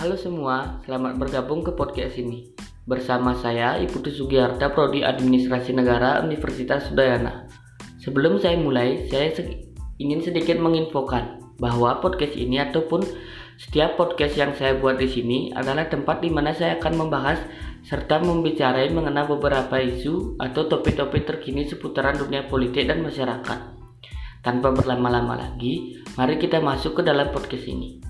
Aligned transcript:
Halo 0.00 0.16
semua, 0.16 0.80
selamat 0.88 1.20
bergabung 1.20 1.60
ke 1.60 1.76
podcast 1.76 2.16
ini. 2.16 2.48
Bersama 2.88 3.36
saya, 3.36 3.76
Ibu 3.84 4.00
Sugiarta, 4.08 4.72
Prodi 4.72 5.04
Administrasi 5.04 5.76
Negara 5.76 6.24
Universitas 6.24 6.88
Udayana. 6.88 7.44
Sebelum 8.00 8.40
saya 8.40 8.56
mulai, 8.56 9.04
saya 9.12 9.28
se 9.36 9.60
ingin 10.00 10.24
sedikit 10.24 10.56
menginfokan 10.56 11.52
bahwa 11.60 12.00
podcast 12.00 12.32
ini 12.32 12.56
ataupun 12.64 13.04
setiap 13.60 14.00
podcast 14.00 14.40
yang 14.40 14.56
saya 14.56 14.80
buat 14.80 14.96
di 14.96 15.04
sini 15.04 15.52
adalah 15.52 15.84
tempat 15.92 16.24
di 16.24 16.32
mana 16.32 16.56
saya 16.56 16.80
akan 16.80 16.96
membahas 16.96 17.36
serta 17.84 18.24
membicarakan 18.24 18.96
mengenai 18.96 19.28
beberapa 19.28 19.84
isu 19.84 20.40
atau 20.40 20.64
topik-topik 20.64 21.28
terkini 21.28 21.68
seputaran 21.68 22.16
dunia 22.16 22.48
politik 22.48 22.88
dan 22.88 23.04
masyarakat. 23.04 23.76
Tanpa 24.40 24.72
berlama-lama 24.72 25.36
lagi, 25.36 26.00
mari 26.16 26.40
kita 26.40 26.56
masuk 26.64 26.96
ke 26.96 27.02
dalam 27.04 27.28
podcast 27.28 27.68
ini. 27.68 28.09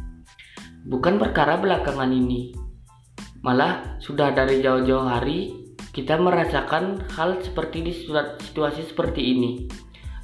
Bukan 0.80 1.20
perkara 1.20 1.60
belakangan 1.60 2.08
ini, 2.08 2.56
malah 3.44 4.00
sudah 4.00 4.32
dari 4.32 4.64
jauh-jauh 4.64 5.04
hari 5.04 5.52
kita 5.92 6.16
merasakan 6.16 7.04
hal 7.12 7.36
seperti 7.44 7.84
di 7.84 7.92
situasi 8.40 8.88
seperti 8.88 9.20
ini. 9.36 9.68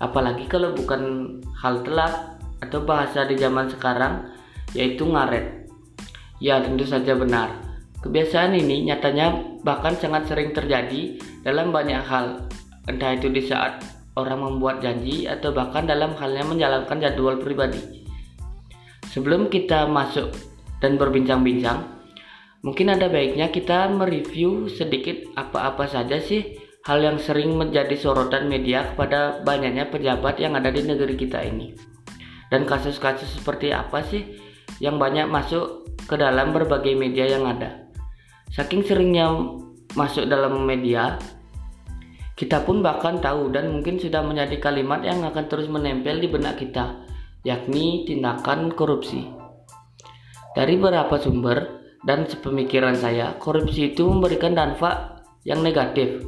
Apalagi 0.00 0.48
kalau 0.48 0.73
bukan 0.73 1.37
hal 1.61 1.84
telat 1.84 2.41
atau 2.64 2.80
bahasa 2.88 3.28
di 3.28 3.37
zaman 3.37 3.69
sekarang, 3.69 4.33
yaitu 4.73 5.05
ngaret. 5.05 5.69
Ya, 6.41 6.64
tentu 6.64 6.88
saja 6.88 7.12
benar. 7.12 7.52
Kebiasaan 8.00 8.56
ini 8.56 8.88
nyatanya 8.88 9.61
bahkan 9.61 9.92
sangat 10.00 10.30
sering 10.30 10.56
terjadi 10.56 11.20
dalam 11.45 11.69
banyak 11.69 12.00
hal, 12.00 12.48
entah 12.88 13.12
itu 13.12 13.28
di 13.28 13.45
saat 13.45 13.84
orang 14.16 14.41
membuat 14.41 14.80
janji 14.80 15.28
atau 15.28 15.52
bahkan 15.52 15.84
dalam 15.84 16.16
halnya 16.16 16.48
menjalankan 16.48 16.97
jadwal 16.97 17.36
pribadi. 17.36 18.09
Sebelum 19.12 19.48
kita 19.48 19.89
masuk 19.89 20.55
dan 20.82 21.00
berbincang-bincang, 21.00 21.86
mungkin 22.60 22.92
ada 22.92 23.08
baiknya 23.08 23.48
kita 23.48 23.88
mereview 23.92 24.69
sedikit 24.69 25.33
apa-apa 25.36 25.88
saja 25.88 26.20
sih 26.20 26.56
hal 26.86 27.02
yang 27.02 27.18
sering 27.18 27.58
menjadi 27.58 27.98
sorotan 27.98 28.46
media 28.46 28.94
kepada 28.94 29.42
banyaknya 29.42 29.91
pejabat 29.91 30.38
yang 30.38 30.55
ada 30.55 30.70
di 30.70 30.86
negeri 30.86 31.18
kita 31.18 31.42
ini. 31.42 31.74
Dan 32.46 32.62
kasus-kasus 32.62 33.42
seperti 33.42 33.74
apa 33.74 34.06
sih 34.06 34.22
yang 34.78 35.02
banyak 35.02 35.27
masuk 35.27 35.86
ke 36.06 36.14
dalam 36.14 36.55
berbagai 36.55 36.94
media 36.94 37.27
yang 37.27 37.42
ada. 37.42 37.90
Saking 38.55 38.86
seringnya 38.86 39.27
masuk 39.98 40.30
dalam 40.30 40.62
media, 40.62 41.18
kita 42.38 42.62
pun 42.62 42.84
bahkan 42.84 43.18
tahu 43.18 43.50
dan 43.50 43.72
mungkin 43.74 43.98
sudah 43.98 44.22
menjadi 44.22 44.62
kalimat 44.62 45.02
yang 45.02 45.27
akan 45.27 45.50
terus 45.50 45.66
menempel 45.66 46.22
di 46.22 46.30
benak 46.30 46.62
kita, 46.62 47.02
yakni 47.42 48.06
tindakan 48.06 48.70
korupsi. 48.70 49.45
Dari 50.56 50.80
beberapa 50.80 51.20
sumber 51.20 51.84
dan 52.00 52.24
sepemikiran 52.24 52.96
saya, 52.96 53.36
korupsi 53.36 53.92
itu 53.92 54.08
memberikan 54.08 54.56
dampak 54.56 55.20
yang 55.44 55.60
negatif. 55.60 56.24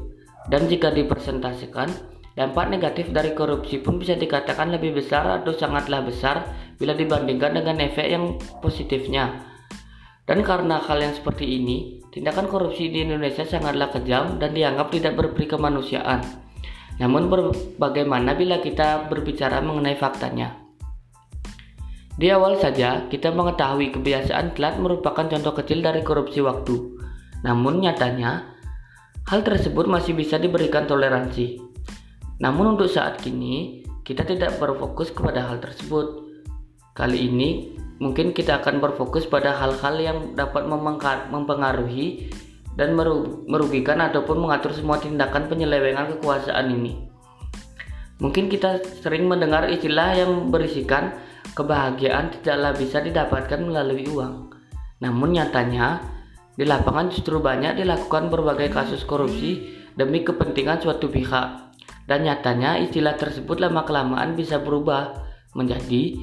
Dan 0.52 0.68
jika 0.68 0.92
dipresentasikan, 0.92 1.88
dampak 2.36 2.68
negatif 2.68 3.08
dari 3.08 3.32
korupsi 3.32 3.80
pun 3.80 3.96
bisa 3.96 4.12
dikatakan 4.12 4.68
lebih 4.68 5.00
besar 5.00 5.40
atau 5.40 5.56
sangatlah 5.56 6.04
besar 6.04 6.44
bila 6.76 6.92
dibandingkan 6.92 7.56
dengan 7.56 7.80
efek 7.80 8.04
yang 8.04 8.36
positifnya. 8.60 9.48
Dan 10.28 10.44
karena 10.44 10.76
hal 10.76 11.00
yang 11.00 11.16
seperti 11.16 11.56
ini, 11.56 11.98
Tindakan 12.08 12.50
korupsi 12.50 12.90
di 12.90 13.06
Indonesia 13.06 13.46
sangatlah 13.46 13.94
kejam 13.94 14.42
dan 14.42 14.50
dianggap 14.50 14.90
tidak 14.90 15.14
berperi 15.14 15.46
kemanusiaan. 15.46 16.18
Namun 16.98 17.30
bagaimana 17.78 18.34
bila 18.34 18.58
kita 18.58 19.06
berbicara 19.06 19.62
mengenai 19.62 19.94
faktanya? 19.94 20.67
Di 22.19 22.34
awal 22.34 22.58
saja, 22.58 23.06
kita 23.06 23.30
mengetahui 23.30 23.94
kebiasaan 23.94 24.58
telat 24.58 24.83
merupakan 24.83 25.22
contoh 25.30 25.55
kecil 25.55 25.86
dari 25.86 26.02
korupsi 26.02 26.42
waktu. 26.42 26.98
Namun 27.46 27.86
nyatanya, 27.86 28.58
hal 29.30 29.46
tersebut 29.46 29.86
masih 29.86 30.18
bisa 30.18 30.34
diberikan 30.34 30.90
toleransi. 30.90 31.62
Namun 32.42 32.74
untuk 32.74 32.90
saat 32.90 33.23
kini, 33.23 33.86
kita 34.02 34.27
tidak 34.27 34.58
berfokus 34.58 35.14
kepada 35.14 35.46
hal 35.46 35.62
tersebut. 35.62 36.27
Kali 36.90 37.30
ini, 37.30 37.79
mungkin 38.02 38.35
kita 38.35 38.67
akan 38.67 38.83
berfokus 38.83 39.30
pada 39.30 39.55
hal-hal 39.55 39.95
yang 40.02 40.18
dapat 40.35 40.67
mempengaruhi 41.30 42.35
dan 42.74 42.98
merugikan 43.46 44.02
ataupun 44.02 44.42
mengatur 44.42 44.74
semua 44.74 44.98
tindakan 44.98 45.46
penyelewengan 45.46 46.18
kekuasaan 46.18 46.67
ini. 46.74 46.98
Mungkin 48.18 48.50
kita 48.50 48.83
sering 49.06 49.30
mendengar 49.30 49.70
istilah 49.70 50.18
yang 50.18 50.50
berisikan 50.50 51.14
kebahagiaan 51.55 52.35
tidaklah 52.35 52.73
bisa 52.75 52.98
didapatkan 53.01 53.61
melalui 53.63 54.05
uang. 54.09 54.51
Namun 55.05 55.39
nyatanya, 55.39 56.03
di 56.59 56.67
lapangan 56.67 57.13
justru 57.13 57.39
banyak 57.39 57.79
dilakukan 57.79 58.29
berbagai 58.29 58.75
kasus 58.75 59.07
korupsi 59.07 59.79
demi 59.95 60.27
kepentingan 60.27 60.83
suatu 60.83 61.07
pihak. 61.07 61.70
Dan 62.09 62.25
nyatanya 62.25 62.81
istilah 62.81 63.14
tersebut 63.20 63.61
lama-kelamaan 63.61 64.33
bisa 64.33 64.57
berubah 64.59 65.29
menjadi 65.53 66.17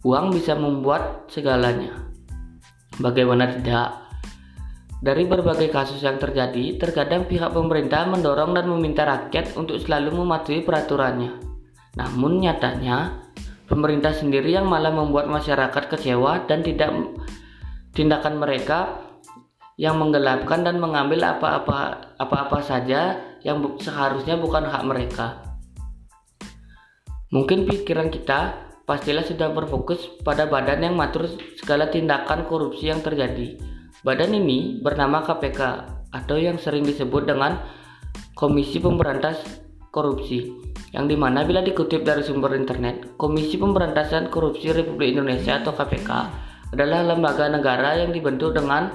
Uang 0.00 0.32
bisa 0.32 0.56
membuat 0.56 1.28
segalanya. 1.28 1.92
Bagaimana 2.96 3.52
tidak? 3.52 4.00
Dari 5.04 5.28
berbagai 5.28 5.68
kasus 5.68 6.00
yang 6.00 6.16
terjadi, 6.16 6.80
terkadang 6.80 7.28
pihak 7.28 7.52
pemerintah 7.52 8.08
mendorong 8.08 8.56
dan 8.56 8.64
meminta 8.64 9.04
rakyat 9.04 9.60
untuk 9.60 9.76
selalu 9.76 10.24
mematuhi 10.24 10.64
peraturannya. 10.64 11.36
Namun 12.00 12.40
nyatanya, 12.40 13.28
pemerintah 13.70 14.10
sendiri 14.10 14.58
yang 14.58 14.66
malah 14.66 14.90
membuat 14.90 15.30
masyarakat 15.30 15.86
kecewa 15.86 16.50
dan 16.50 16.66
tidak 16.66 16.90
tindakan 17.94 18.42
mereka 18.42 18.98
yang 19.78 19.96
menggelapkan 19.96 20.66
dan 20.66 20.82
mengambil 20.82 21.24
apa-apa 21.24 22.12
apa-apa 22.18 22.58
saja 22.60 23.16
yang 23.46 23.62
seharusnya 23.78 24.36
bukan 24.36 24.66
hak 24.66 24.82
mereka. 24.84 25.40
Mungkin 27.30 27.64
pikiran 27.64 28.10
kita 28.10 28.58
pastilah 28.84 29.22
sudah 29.22 29.54
berfokus 29.54 30.18
pada 30.26 30.50
badan 30.50 30.82
yang 30.82 30.98
mengatur 30.98 31.30
segala 31.54 31.86
tindakan 31.86 32.44
korupsi 32.50 32.90
yang 32.90 32.98
terjadi. 33.00 33.54
Badan 34.02 34.34
ini 34.34 34.82
bernama 34.82 35.22
KPK 35.22 35.60
atau 36.10 36.36
yang 36.36 36.58
sering 36.58 36.82
disebut 36.82 37.30
dengan 37.30 37.62
Komisi 38.34 38.82
Pemberantas 38.82 39.38
Korupsi 39.90 40.70
yang 40.94 41.06
di 41.06 41.14
mana 41.14 41.46
bila 41.46 41.62
dikutip 41.62 42.02
dari 42.02 42.22
sumber 42.22 42.54
internet, 42.54 43.14
Komisi 43.14 43.58
Pemberantasan 43.58 44.30
Korupsi 44.30 44.74
Republik 44.74 45.14
Indonesia 45.14 45.62
atau 45.62 45.70
KPK 45.74 46.10
adalah 46.74 47.02
lembaga 47.02 47.50
negara 47.50 47.98
yang 47.98 48.14
dibentuk 48.14 48.54
dengan 48.54 48.90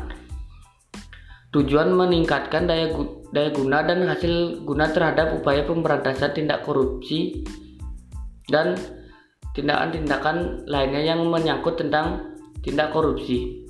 tujuan 1.56 1.92
meningkatkan 1.96 2.68
daya, 2.68 2.92
daya 3.32 3.50
guna 3.56 3.84
dan 3.88 4.08
hasil 4.08 4.64
guna 4.68 4.92
terhadap 4.92 5.36
upaya 5.40 5.64
pemberantasan 5.64 6.36
tindak 6.36 6.68
korupsi 6.68 7.44
dan 8.52 8.76
tindakan-tindakan 9.56 10.68
lainnya 10.68 11.16
yang 11.16 11.24
menyangkut 11.32 11.80
tentang 11.80 12.36
tindak 12.60 12.92
korupsi. 12.92 13.64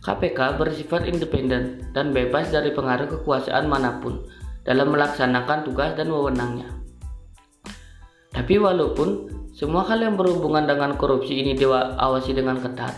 KPK 0.00 0.56
bersifat 0.56 1.04
independen 1.08 1.84
dan 1.92 2.16
bebas 2.16 2.48
dari 2.48 2.72
pengaruh 2.72 3.20
kekuasaan 3.20 3.68
mana 3.68 4.00
pun 4.00 4.24
dalam 4.70 4.94
melaksanakan 4.94 5.66
tugas 5.66 5.98
dan 5.98 6.14
wewenangnya. 6.14 6.70
Tapi 8.30 8.54
walaupun 8.62 9.26
semua 9.50 9.82
hal 9.90 9.98
yang 9.98 10.14
berhubungan 10.14 10.70
dengan 10.70 10.94
korupsi 10.94 11.42
ini 11.42 11.58
diawasi 11.58 12.30
dengan 12.38 12.62
ketat, 12.62 12.94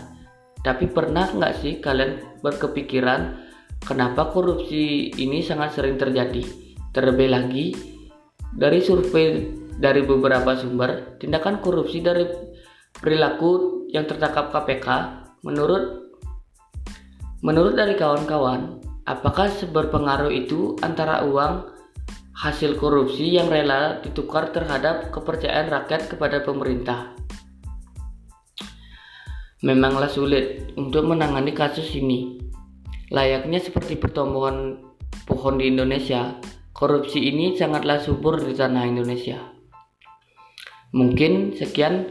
tapi 0.61 0.85
pernah 0.85 1.25
nggak 1.33 1.65
sih 1.65 1.81
kalian 1.81 2.21
berkepikiran 2.45 3.41
kenapa 3.81 4.29
korupsi 4.29 5.09
ini 5.17 5.41
sangat 5.41 5.73
sering 5.73 5.97
terjadi? 5.97 6.45
Terlebih 6.93 7.33
lagi 7.33 7.73
dari 8.53 8.77
survei 8.85 9.49
dari 9.73 10.05
beberapa 10.05 10.53
sumber, 10.53 11.17
tindakan 11.17 11.57
korupsi 11.57 12.05
dari 12.05 12.29
perilaku 12.93 13.89
yang 13.89 14.05
tertangkap 14.05 14.53
KPK 14.53 14.87
menurut 15.41 16.13
menurut 17.41 17.73
dari 17.73 17.97
kawan-kawan, 17.97 18.77
apakah 19.09 19.49
seberpengaruh 19.49 20.29
itu 20.29 20.77
antara 20.85 21.25
uang 21.25 21.72
hasil 22.33 22.81
korupsi 22.81 23.37
yang 23.37 23.49
rela 23.49 24.01
ditukar 24.01 24.49
terhadap 24.49 25.13
kepercayaan 25.13 25.69
rakyat 25.69 26.09
kepada 26.09 26.41
pemerintah? 26.41 27.13
Memanglah 29.63 30.11
sulit 30.11 30.75
untuk 30.75 31.07
menangani 31.07 31.55
kasus 31.55 31.87
ini. 31.95 32.41
Layaknya 33.13 33.63
seperti 33.63 33.95
pertumbuhan 33.95 34.81
pohon 35.23 35.55
di 35.61 35.71
Indonesia, 35.71 36.35
korupsi 36.75 37.31
ini 37.31 37.55
sangatlah 37.55 38.01
subur 38.03 38.41
di 38.43 38.51
tanah 38.51 38.83
Indonesia. 38.83 39.39
Mungkin 40.91 41.55
sekian 41.55 42.05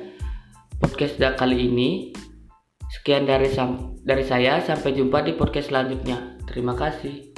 podcast 0.81 1.21
kali 1.39 1.69
ini. 1.69 1.91
Sekian 2.93 3.25
dari 3.25 3.49
dari 4.05 4.25
saya 4.25 4.61
sampai 4.61 4.93
jumpa 4.93 5.25
di 5.25 5.33
podcast 5.37 5.73
selanjutnya. 5.73 6.37
Terima 6.45 6.77
kasih. 6.77 7.32